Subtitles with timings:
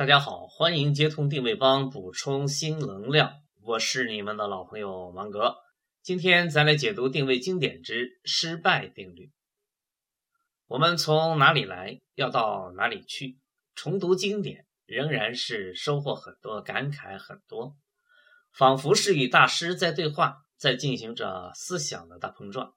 [0.00, 3.34] 大家好，欢迎接通定位帮，补充新能量。
[3.60, 5.56] 我是你们的老朋友芒格。
[6.00, 9.30] 今天咱来解读定位经典之失败定律。
[10.68, 13.38] 我们从哪里来，要到哪里去？
[13.74, 17.76] 重读经典，仍然是收获很多，感慨很多，
[18.54, 22.72] 仿佛是与大师在对话，在进行着思想的大碰撞。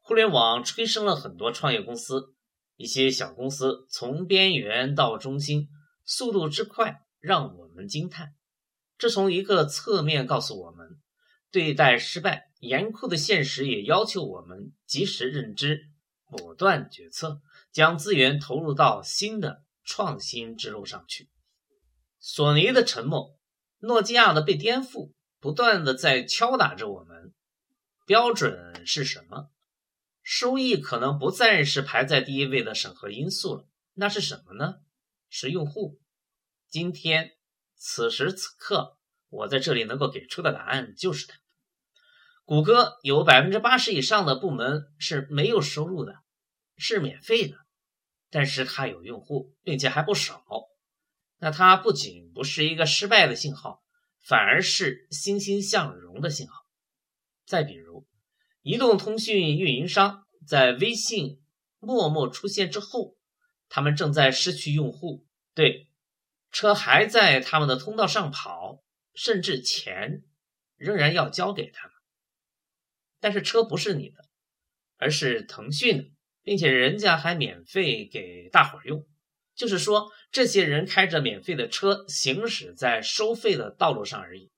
[0.00, 2.34] 互联网催生了很多创业公司，
[2.74, 5.68] 一些小公司从边缘到中心。
[6.10, 8.34] 速度之快让我们惊叹，
[8.96, 10.98] 这从一个侧面告诉我们，
[11.50, 15.90] 对待失败严酷的现实也要求我们及时认知、
[16.24, 21.28] 果断决策，将资源投入到新的创新之路上去。
[22.18, 23.38] 索尼的沉默，
[23.80, 27.34] 诺基亚的被颠覆，不断的在敲打着我们。
[28.06, 29.50] 标准是什么？
[30.22, 34.76] 收益可能不再是排在第一位的审核因素了，那是什么呢？
[35.28, 36.00] 是用户。
[36.68, 37.32] 今天，
[37.76, 41.36] 此时此刻，我在这里能够给出的答案就是它。
[42.44, 46.14] 谷歌有百分之八十以上的部门是没有收入的，
[46.76, 47.58] 是免费的，
[48.30, 50.42] 但是它有用户，并且还不少。
[51.38, 53.82] 那它不仅不是一个失败的信号，
[54.18, 56.54] 反而是欣欣向荣的信号。
[57.44, 58.06] 再比如，
[58.62, 61.42] 移动通讯运营商在微信、
[61.78, 63.17] 默默出现之后。
[63.68, 65.88] 他们正在失去用户，对，
[66.50, 68.82] 车还在他们的通道上跑，
[69.14, 70.22] 甚至钱
[70.76, 71.94] 仍然要交给他们。
[73.20, 74.24] 但是车不是你的，
[74.96, 76.04] 而是腾讯的，
[76.42, 79.06] 并且人家还免费给大伙儿用。
[79.54, 84.52] 就是说，这些人开着免费的车行驶在收费的道路上而已。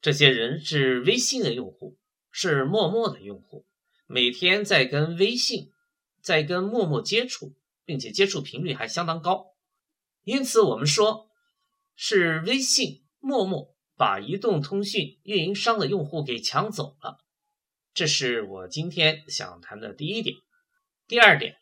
[0.00, 1.96] 这些人是微信的用户，
[2.32, 3.66] 是陌陌的用户，
[4.06, 5.70] 每天在跟微信、
[6.20, 7.54] 在跟陌陌接触。
[7.90, 9.46] 并且接触频率还相当高，
[10.22, 11.28] 因此我们说
[11.96, 17.18] 是微信、陌陌把移动通讯运营商的用户给抢走了。
[17.92, 20.36] 这是我今天想谈的第一点。
[21.08, 21.56] 第二点，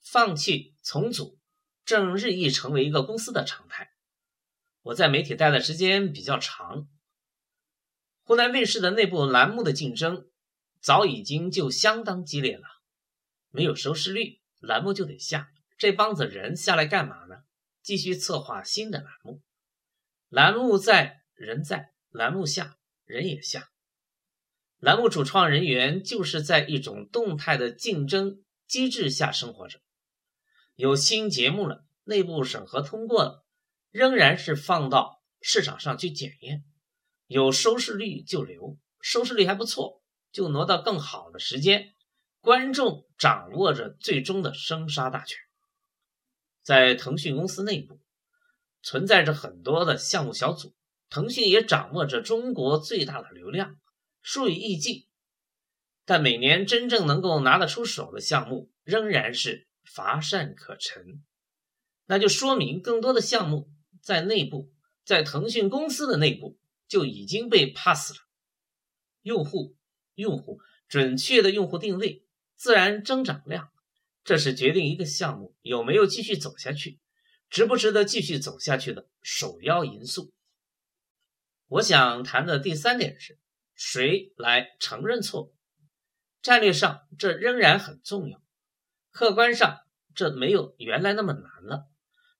[0.00, 1.36] 放弃重组
[1.84, 3.90] 正日益成为一个公司的常态。
[4.82, 6.86] 我在媒体待的时间比较长，
[8.22, 10.28] 湖南卫视的内部栏目的竞争
[10.80, 12.68] 早已经就相当激烈了，
[13.50, 15.50] 没有收视率，栏目就得下。
[15.78, 17.36] 这帮子人下来干嘛呢？
[17.82, 19.42] 继续策划新的栏目，
[20.28, 23.68] 栏目在人在，栏目下人也下，
[24.78, 29.78] 栏目主创人员就是在一种动态的竞争机制下生活着。
[30.74, 33.46] 有新节目了，内部审核通过了，
[33.90, 36.64] 仍然是放到市场上去检验，
[37.26, 41.94] 有收视率就留，收视率还不错就挪到更好的时间，
[42.40, 45.45] 观众掌握着最终的生杀大权。
[46.66, 48.00] 在腾讯公司内部
[48.82, 50.74] 存在着很多的项目小组，
[51.08, 53.76] 腾讯也掌握着中国最大的流量，
[54.20, 55.06] 数以亿计。
[56.04, 61.22] 但每年真正能够拿得出手的项目仍然是乏善可陈，
[62.06, 63.70] 那就说明更多的项目
[64.02, 64.72] 在内部，
[65.04, 68.18] 在腾讯公司的内部就已经被 pass 了。
[69.22, 69.76] 用户，
[70.16, 73.70] 用户，准确的用户定位，自然增长量。
[74.26, 76.98] 这是决定一个项目有没有继续走下去、
[77.48, 80.34] 值不值得继续走下去的首要因素。
[81.68, 83.38] 我想谈的第三点是，
[83.76, 85.54] 谁来承认错误？
[86.42, 88.42] 战略上这仍然很重要，
[89.12, 89.78] 客观上
[90.12, 91.88] 这没有原来那么难了。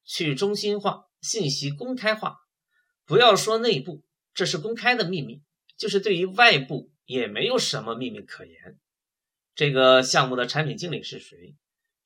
[0.04, 2.38] 去中心化、信息公开化，
[3.04, 4.04] 不要说内部，
[4.34, 5.40] 这是公开的秘密，
[5.76, 8.76] 就是对于外部也没有什么秘密可言。
[9.54, 11.54] 这个项目的产品经理是谁？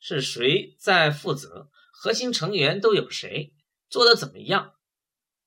[0.01, 1.71] 是谁在负责？
[1.93, 3.53] 核心成员都有谁？
[3.91, 4.75] 做的怎么样？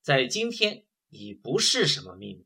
[0.01, 2.45] 在今天已不是什么秘密，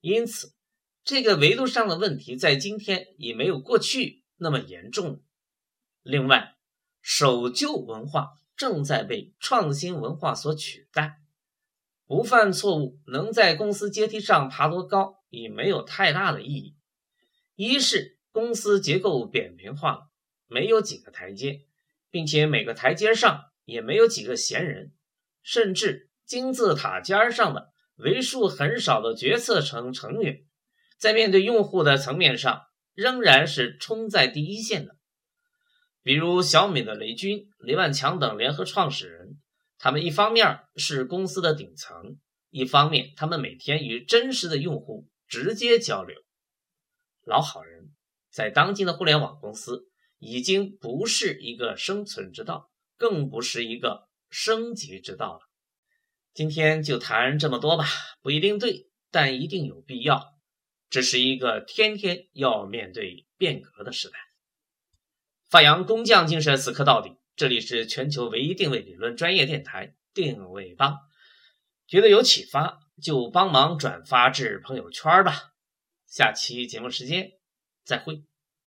[0.00, 0.54] 因此
[1.02, 5.22] 这个维度上的问题在今天已没有过去那么严重。
[6.02, 6.54] 另外，
[7.02, 11.18] 守旧文化正在被创新文化所取代，
[12.06, 16.76] 不犯错误能在公司阶梯上爬多高已没有太大的意义。
[17.56, 20.10] 一是公司结构扁平化。
[20.54, 21.66] 没有几个台阶，
[22.12, 24.92] 并且每个台阶上也没有几个闲人，
[25.42, 30.44] 甚至金字塔尖上的为数很少的决策层成员，
[30.96, 32.62] 在面对用户的层面上
[32.94, 34.94] 仍然是冲在第一线的。
[36.04, 39.40] 比如小米的雷军、雷万强等联合创始人，
[39.76, 42.20] 他们一方面是公司的顶层，
[42.50, 46.16] 一方面他们每天与真实的用户直接交流。
[47.24, 47.90] 老好人，
[48.30, 49.88] 在当今的互联网公司。
[50.18, 55.40] 已经不是一个生存之道，更不是一个升级之道了。
[56.32, 57.84] 今天就谈这么多吧，
[58.20, 60.34] 不一定对，但一定有必要。
[60.90, 64.18] 这是一个天天要面对变革的时代。
[65.48, 67.16] 发扬工匠精神，死磕到底。
[67.36, 70.98] 这里是全球唯一定位理论专业电台定位帮，
[71.86, 75.52] 觉得有启发就帮忙转发至朋友圈吧。
[76.06, 77.32] 下期节目时间
[77.84, 78.24] 再会。